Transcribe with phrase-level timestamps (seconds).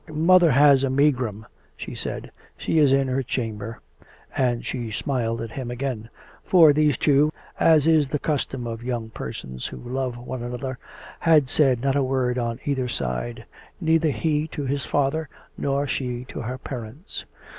[0.31, 1.45] "Mother has a megrim,"
[1.77, 3.81] she said;" she is in her chamber."
[4.35, 6.09] And she smiled at him again.
[6.43, 10.79] For these two, as is the custom of young persons who love one another,
[11.19, 13.45] had said not a word on either side—
[13.89, 17.25] neither he to his father nor she .to her parents.